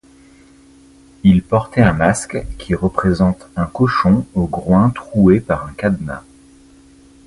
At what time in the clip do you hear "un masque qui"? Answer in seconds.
1.83-2.73